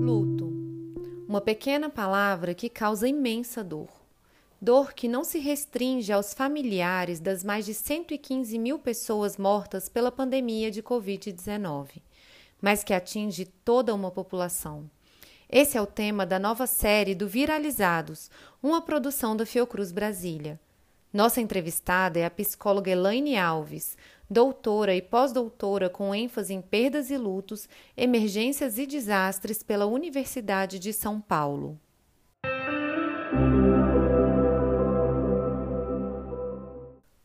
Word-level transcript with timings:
Luto. 0.00 0.52
Uma 1.26 1.40
pequena 1.40 1.88
palavra 1.88 2.52
que 2.54 2.68
causa 2.68 3.08
imensa 3.08 3.64
dor. 3.64 3.88
Dor 4.60 4.92
que 4.92 5.08
não 5.08 5.24
se 5.24 5.38
restringe 5.38 6.12
aos 6.12 6.34
familiares 6.34 7.18
das 7.18 7.42
mais 7.42 7.64
de 7.64 7.72
115 7.72 8.58
mil 8.58 8.78
pessoas 8.78 9.38
mortas 9.38 9.88
pela 9.88 10.12
pandemia 10.12 10.70
de 10.70 10.82
Covid-19, 10.82 12.02
mas 12.60 12.84
que 12.84 12.92
atinge 12.92 13.46
toda 13.64 13.94
uma 13.94 14.10
população. 14.10 14.90
Esse 15.48 15.78
é 15.78 15.80
o 15.80 15.86
tema 15.86 16.26
da 16.26 16.38
nova 16.38 16.66
série 16.66 17.14
do 17.14 17.26
Viralizados, 17.26 18.30
uma 18.62 18.82
produção 18.82 19.34
da 19.34 19.46
Fiocruz 19.46 19.92
Brasília. 19.92 20.60
Nossa 21.12 21.42
entrevistada 21.42 22.18
é 22.18 22.24
a 22.24 22.30
psicóloga 22.30 22.90
Elaine 22.90 23.36
Alves, 23.36 23.98
doutora 24.30 24.94
e 24.94 25.02
pós-doutora 25.02 25.90
com 25.90 26.14
ênfase 26.14 26.54
em 26.54 26.62
perdas 26.62 27.10
e 27.10 27.18
lutos, 27.18 27.68
emergências 27.94 28.78
e 28.78 28.86
desastres 28.86 29.62
pela 29.62 29.84
Universidade 29.84 30.78
de 30.78 30.90
São 30.90 31.20
Paulo. 31.20 31.78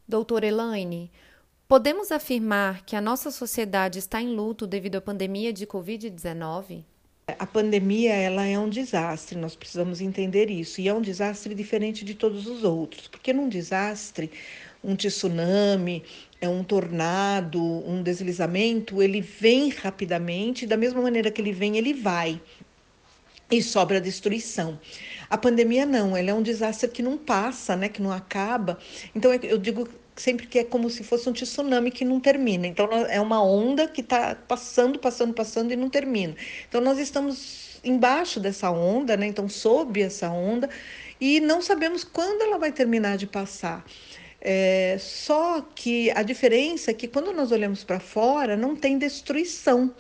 Doutora 0.06 0.48
Elaine, 0.48 1.10
podemos 1.66 2.12
afirmar 2.12 2.84
que 2.84 2.96
a 2.96 3.02
nossa 3.02 3.32
sociedade 3.32 4.00
está 4.00 4.22
em 4.22 4.36
luto 4.36 4.68
devido 4.68 4.98
à 4.98 5.02
pandemia 5.02 5.54
de 5.54 5.66
Covid-19? 5.66 6.84
A 7.40 7.46
pandemia 7.46 8.14
ela 8.14 8.46
é 8.46 8.58
um 8.58 8.70
desastre, 8.70 9.38
nós 9.38 9.54
precisamos 9.54 10.00
entender 10.00 10.50
isso. 10.50 10.80
E 10.80 10.88
é 10.88 10.94
um 10.94 11.02
desastre 11.02 11.54
diferente 11.54 12.06
de 12.06 12.16
todos 12.16 12.48
os 12.48 12.64
outros, 12.64 13.10
porque 13.10 13.34
num 13.34 13.50
desastre 13.50 14.32
um 14.82 14.96
tsunami, 14.96 16.06
é 16.40 16.48
um 16.48 16.64
tornado, 16.64 17.62
um 17.62 18.02
deslizamento, 18.02 19.04
ele 19.04 19.20
vem 19.20 19.68
rapidamente, 19.72 20.66
da 20.66 20.78
mesma 20.78 21.02
maneira 21.02 21.30
que 21.30 21.42
ele 21.42 21.52
vem, 21.52 21.78
ele 21.78 21.94
vai. 21.94 22.40
E 23.52 23.62
sobra 23.62 24.00
destruição. 24.00 24.80
A 25.30 25.38
pandemia 25.38 25.86
não, 25.86 26.16
ela 26.16 26.30
é 26.30 26.34
um 26.34 26.42
desastre 26.42 26.90
que 26.90 27.04
não 27.04 27.18
passa, 27.18 27.76
né, 27.76 27.90
que 27.90 28.02
não 28.02 28.14
acaba. 28.14 28.80
Então 29.14 29.34
eu 29.34 29.58
digo 29.58 29.90
sempre 30.18 30.48
que 30.48 30.60
é 30.60 30.64
como 30.64 30.90
se 30.90 31.04
fosse 31.04 31.30
um 31.30 31.34
tsunami 31.34 31.92
que 31.92 32.04
não 32.04 32.20
termina. 32.20 32.68
Então 32.68 32.90
é 32.92 33.22
uma 33.22 33.42
onda 33.42 33.88
que 33.88 34.02
está 34.02 34.36
passando, 34.36 35.00
passando, 35.00 35.34
passando 35.34 35.72
e 35.72 35.76
não 35.76 35.90
termina. 35.90 36.36
Então 36.68 36.82
nós 36.82 36.98
estamos 36.98 37.80
embaixo 37.84 38.40
dessa 38.40 38.70
onda, 38.72 39.16
né? 39.16 39.28
Então 39.28 39.48
sob 39.48 40.02
essa 40.02 40.30
onda 40.30 40.70
e 41.22 41.40
não 41.40 41.62
sabemos 41.62 42.04
quando 42.04 42.42
ela 42.42 42.58
vai 42.58 42.72
terminar 42.72 43.18
de 43.18 43.28
passar. 43.28 43.86
É, 44.42 44.98
só 45.00 45.62
que 45.76 46.12
a 46.12 46.24
diferença 46.24 46.92
é 46.92 46.94
que 46.94 47.08
quando 47.08 47.34
nós 47.34 47.52
olhamos 47.52 47.84
para 47.84 48.00
fora, 48.00 48.56
não 48.56 48.76
tem 48.76 48.98
destruição. 48.98 49.94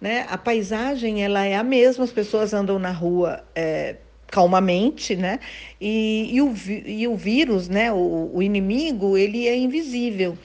Né? 0.00 0.26
A 0.28 0.38
paisagem 0.38 1.22
ela 1.22 1.44
é 1.44 1.56
a 1.56 1.62
mesma, 1.62 2.04
as 2.04 2.12
pessoas 2.12 2.54
andam 2.54 2.78
na 2.78 2.90
rua 2.90 3.44
é, 3.54 3.96
calmamente, 4.30 5.16
né? 5.16 5.40
E, 5.80 6.30
e, 6.32 6.40
o, 6.40 6.54
e 6.86 7.08
o 7.08 7.16
vírus, 7.16 7.68
né? 7.68 7.92
O, 7.92 8.30
o 8.34 8.42
inimigo, 8.42 9.16
ele 9.16 9.46
é 9.46 9.56
invisível. 9.56 10.38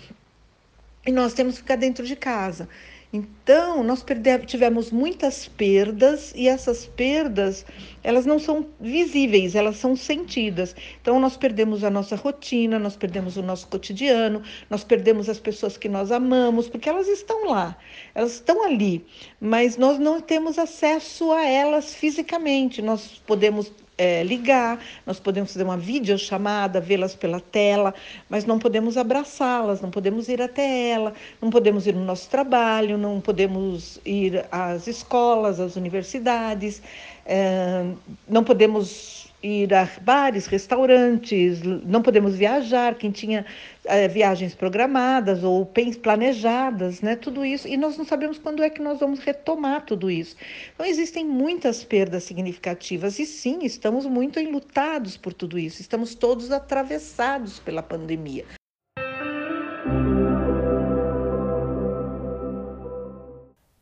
E 1.06 1.12
nós 1.12 1.34
temos 1.34 1.56
que 1.56 1.62
ficar 1.62 1.76
dentro 1.76 2.06
de 2.06 2.16
casa. 2.16 2.68
Então, 3.14 3.84
nós 3.84 4.04
tivemos 4.46 4.92
muitas 4.92 5.48
perdas 5.48 6.34
e 6.36 6.48
essas 6.48 6.86
perdas, 6.86 7.66
elas 8.04 8.26
não 8.26 8.38
são 8.38 8.68
visíveis, 8.80 9.56
elas 9.56 9.78
são 9.78 9.96
sentidas. 9.96 10.76
Então, 11.02 11.20
nós 11.20 11.38
perdemos 11.38 11.84
a 11.84 11.90
nossa 11.90 12.16
rotina, 12.16 12.78
nós 12.78 12.96
perdemos 12.96 13.38
o 13.38 13.42
nosso 13.42 13.68
cotidiano, 13.68 14.42
nós 14.70 14.84
perdemos 14.84 15.30
as 15.30 15.40
pessoas 15.40 15.78
que 15.78 15.88
nós 15.88 16.12
amamos, 16.12 16.68
porque 16.68 16.90
elas 16.90 17.08
estão 17.08 17.46
lá, 17.50 17.78
elas 18.14 18.34
estão 18.34 18.64
ali, 18.66 19.06
mas 19.40 19.78
nós 19.78 19.98
não 19.98 20.20
temos 20.20 20.60
acesso 20.60 21.32
a 21.32 21.46
elas 21.46 21.94
fisicamente. 21.94 22.82
Nós 22.82 23.22
podemos 23.26 23.72
é, 23.98 24.24
ligar, 24.24 24.80
nós 25.06 25.20
podemos 25.20 25.54
fazer 25.54 25.64
uma 25.64 25.78
videochamada, 25.78 26.80
vê-las 26.82 27.16
pela 27.16 27.40
tela, 27.40 27.94
mas 28.30 28.46
não 28.46 28.60
podemos 28.60 28.98
abraçá-las, 28.98 29.82
não 29.82 29.90
podemos 29.90 30.28
ir 30.28 30.42
até 30.42 30.90
ela, 30.90 31.14
não 31.42 31.50
podemos 31.50 31.88
ir 31.88 31.96
no 31.96 32.04
nosso 32.04 32.30
trabalho, 32.30 32.98
não 32.98 33.22
podemos 33.22 34.00
ir 34.06 34.46
às 34.52 34.88
escolas, 34.88 35.60
às 35.60 35.76
universidades, 35.76 36.82
é, 37.26 37.86
não 38.28 38.44
podemos 38.44 39.25
ir 39.46 39.74
a 39.74 39.88
bares, 40.02 40.48
restaurantes, 40.48 41.62
não 41.62 42.02
podemos 42.02 42.36
viajar, 42.36 42.96
quem 42.96 43.12
tinha 43.12 43.46
é, 43.86 44.08
viagens 44.08 44.56
programadas 44.56 45.44
ou 45.44 45.66
planejadas, 46.02 47.02
né? 47.02 47.16
Tudo 47.16 47.46
isso, 47.46 47.68
e 47.68 47.78
nós 47.78 47.98
não 47.98 48.06
sabemos 48.06 48.40
quando 48.40 48.64
é 48.64 48.70
que 48.70 48.82
nós 48.82 49.00
vamos 49.00 49.20
retomar 49.20 49.86
tudo 49.86 50.10
isso. 50.10 50.36
Então, 50.74 50.86
existem 50.86 51.24
muitas 51.24 51.84
perdas 51.84 52.24
significativas, 52.24 53.20
e 53.20 53.26
sim, 53.26 53.60
estamos 53.64 54.06
muito 54.06 54.40
enlutados 54.40 55.16
por 55.16 55.34
tudo 55.34 55.60
isso, 55.60 55.80
estamos 55.82 56.16
todos 56.16 56.52
atravessados 56.52 57.60
pela 57.60 57.84
pandemia. 57.84 58.46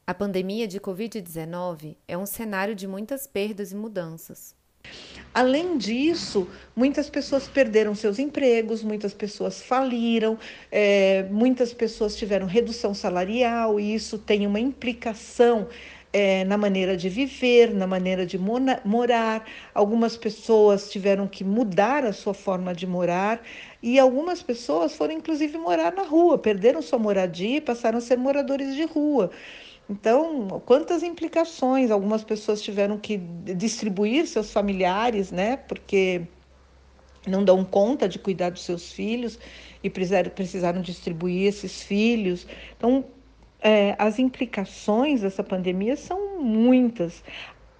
A 0.06 0.14
pandemia 0.14 0.68
de 0.68 0.82
Covid-19 0.82 1.96
é 2.06 2.18
um 2.18 2.26
cenário 2.26 2.76
de 2.76 2.86
muitas 2.86 3.26
perdas 3.26 3.72
e 3.72 3.76
mudanças. 3.76 4.54
Além 5.34 5.78
disso, 5.78 6.48
muitas 6.76 7.10
pessoas 7.10 7.48
perderam 7.48 7.96
seus 7.96 8.20
empregos, 8.20 8.84
muitas 8.84 9.14
pessoas 9.16 9.62
faliram, 9.62 10.38
é, 10.72 11.24
muitas 11.32 11.74
pessoas 11.74 12.16
tiveram 12.16 12.46
redução 12.46 12.94
salarial, 12.94 13.80
e 13.80 13.96
isso 13.96 14.20
tem 14.20 14.46
uma 14.46 14.60
implicação 14.60 15.68
é, 16.14 16.44
na 16.44 16.56
maneira 16.56 16.96
de 16.96 17.10
viver, 17.10 17.74
na 17.74 17.88
maneira 17.88 18.26
de 18.28 18.38
morar. 18.38 19.44
Algumas 19.74 20.16
pessoas 20.16 20.92
tiveram 20.92 21.28
que 21.28 21.44
mudar 21.44 22.06
a 22.06 22.14
sua 22.14 22.36
forma 22.36 22.74
de 22.74 22.86
morar 22.86 23.42
e 23.82 23.98
algumas 23.98 24.44
pessoas 24.44 24.96
foram 24.96 25.16
inclusive 25.16 25.58
morar 25.58 25.92
na 25.94 26.04
rua, 26.04 26.38
perderam 26.38 26.82
sua 26.82 27.00
moradia 27.00 27.58
e 27.58 27.62
passaram 27.62 27.98
a 27.98 28.02
ser 28.02 28.18
moradores 28.18 28.76
de 28.76 28.86
rua. 28.86 29.32
Então, 29.90 30.62
quantas 30.66 31.04
implicações? 31.04 31.92
Algumas 31.92 32.24
pessoas 32.24 32.62
tiveram 32.62 32.98
que 32.98 33.18
distribuir 33.18 34.26
seus 34.28 34.52
familiares, 34.52 35.32
né? 35.32 35.58
Porque 35.58 36.22
não 37.28 37.44
dão 37.44 37.64
conta 37.64 38.08
de 38.08 38.20
cuidar 38.20 38.50
dos 38.50 38.64
seus 38.64 38.92
filhos 38.92 39.40
e 39.84 39.90
precisaram, 39.90 40.82
distribuir 40.82 41.48
esses 41.48 41.84
filhos. 41.84 42.48
Então, 42.78 43.06
é, 43.62 43.96
as 43.98 44.20
implicações 44.20 45.22
dessa 45.22 45.44
pandemia 45.44 45.96
são 45.96 46.42
muitas, 46.42 47.24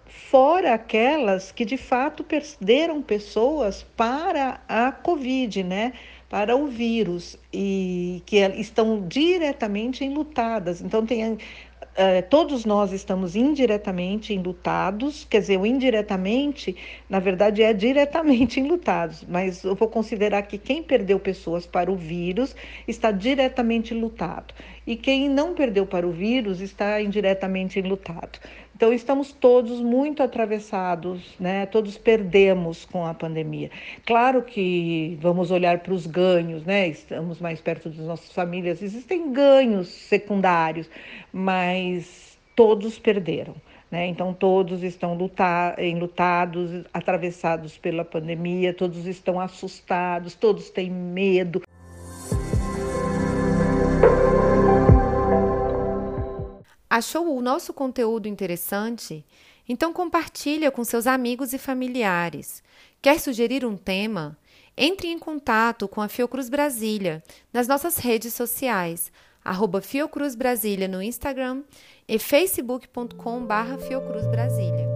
fora 0.06 0.74
aquelas 0.74 1.52
que 1.52 1.66
de 1.66 1.78
fato 1.78 2.24
perderam 2.24 3.02
pessoas 3.02 3.84
para 3.96 4.62
a 4.68 4.92
Covid, 4.92 5.64
né? 5.64 5.94
Para 6.30 6.56
o 6.56 6.68
vírus 6.68 7.38
e 7.54 8.24
que 8.26 8.38
estão 8.38 9.08
diretamente 9.08 10.04
enlutadas. 10.04 10.82
Então, 10.82 11.06
tem 11.06 11.38
Uh, 11.84 12.28
todos 12.30 12.66
nós 12.66 12.92
estamos 12.92 13.36
indiretamente 13.36 14.34
enlutados, 14.34 15.26
quer 15.30 15.42
dizer, 15.42 15.60
o 15.60 15.66
indiretamente, 15.66 16.76
na 17.10 17.20
verdade, 17.20 17.62
é 17.62 17.74
diretamente 17.74 18.60
enlutados, 18.62 19.26
mas 19.28 19.64
eu 19.64 19.76
vou 19.76 19.88
considerar 19.88 20.44
que 20.44 20.58
quem 20.58 20.82
perdeu 20.82 21.20
pessoas 21.20 21.66
para 21.66 21.92
o 21.92 21.96
vírus 21.96 22.56
está 22.88 23.12
diretamente 23.12 23.94
lutado, 23.94 24.54
e 24.88 24.96
quem 24.96 25.30
não 25.30 25.54
perdeu 25.54 25.86
para 25.86 26.08
o 26.08 26.12
vírus 26.12 26.62
está 26.62 27.02
indiretamente 27.02 27.80
enlutado. 27.80 28.40
Então, 28.76 28.92
estamos 28.92 29.32
todos 29.32 29.80
muito 29.82 30.24
atravessados, 30.24 31.36
né? 31.40 31.66
Todos 31.68 31.98
perdemos 31.98 32.86
com 32.86 33.06
a 33.06 33.14
pandemia. 33.14 33.70
Claro 34.06 34.42
que 34.42 35.18
vamos 35.22 35.52
olhar 35.52 35.80
para 35.80 35.94
os 35.94 36.08
ganhos, 36.08 36.66
né? 36.66 36.88
Estamos 36.88 37.40
mais 37.40 37.62
perto 37.62 37.90
das 37.90 38.06
nossas 38.06 38.32
famílias, 38.32 38.82
existem 38.82 39.32
ganhos 39.32 39.88
secundários, 39.88 40.90
mas 41.32 42.38
todos 42.56 42.98
perderam. 42.98 43.56
Né? 43.94 44.08
Então, 44.08 44.34
todos 44.34 44.82
estão 44.82 45.14
lutar, 45.14 45.80
enlutados, 45.80 46.84
atravessados 46.92 47.78
pela 47.78 48.04
pandemia, 48.04 48.74
todos 48.74 49.06
estão 49.06 49.40
assustados, 49.40 50.34
todos 50.34 50.72
têm 50.72 50.90
medo. 50.90 51.62
Achou 56.96 57.36
o 57.36 57.42
nosso 57.42 57.74
conteúdo 57.74 58.28
interessante? 58.28 59.26
Então 59.68 59.92
compartilha 59.92 60.70
com 60.70 60.84
seus 60.84 61.08
amigos 61.08 61.52
e 61.52 61.58
familiares. 61.58 62.62
Quer 63.02 63.20
sugerir 63.20 63.66
um 63.66 63.76
tema? 63.76 64.38
Entre 64.78 65.08
em 65.08 65.18
contato 65.18 65.88
com 65.88 66.02
a 66.02 66.08
Fiocruz 66.08 66.50
Brasília 66.50 67.24
nas 67.52 67.68
nossas 67.68 67.98
redes 67.98 68.36
sociais, 68.36 69.12
arroba 69.44 69.82
Fiocruz 69.82 70.36
Brasília 70.36 70.88
no 70.88 71.02
Instagram 71.02 71.64
e 72.08 72.20
facebook.com 72.20 73.44
barra 73.44 73.80
Fiocruz 73.80 74.28
Brasília. 74.28 74.88